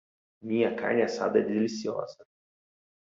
Minha 0.41 0.75
carne 0.75 1.03
assada 1.03 1.37
é 1.37 1.43
deliciosa. 1.43 2.25